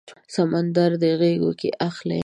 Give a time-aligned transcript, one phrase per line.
[0.35, 2.19] سمندر غیږو کې اخلي